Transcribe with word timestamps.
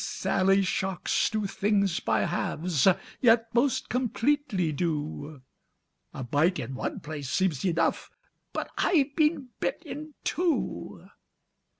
Sally, 0.03 0.63
sharks 0.63 1.29
do 1.29 1.45
things 1.45 1.99
by 1.99 2.21
halves, 2.21 2.87
Yet 3.19 3.53
most 3.53 3.87
completely 3.87 4.71
do! 4.71 5.43
A 6.11 6.23
bite 6.23 6.57
in 6.57 6.73
one 6.73 7.01
place 7.01 7.29
soems 7.29 7.63
enough, 7.63 8.09
But 8.51 8.71
I've 8.79 9.15
been 9.15 9.49
bit 9.59 9.83
in 9.85 10.15
two. 10.23 11.07